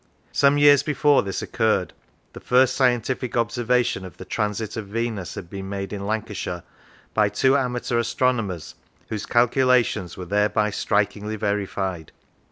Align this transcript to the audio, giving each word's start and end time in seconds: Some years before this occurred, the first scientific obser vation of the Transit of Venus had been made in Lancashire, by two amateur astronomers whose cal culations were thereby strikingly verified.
Some 0.31 0.57
years 0.57 0.81
before 0.81 1.21
this 1.21 1.43
occurred, 1.43 1.93
the 2.33 2.39
first 2.39 2.73
scientific 2.75 3.37
obser 3.37 3.63
vation 3.65 4.03
of 4.03 4.17
the 4.17 4.25
Transit 4.25 4.75
of 4.75 4.87
Venus 4.87 5.35
had 5.35 5.47
been 5.47 5.69
made 5.69 5.93
in 5.93 6.07
Lancashire, 6.07 6.63
by 7.13 7.29
two 7.29 7.55
amateur 7.55 7.99
astronomers 7.99 8.73
whose 9.09 9.27
cal 9.27 9.47
culations 9.47 10.17
were 10.17 10.25
thereby 10.25 10.71
strikingly 10.71 11.35
verified. 11.35 12.11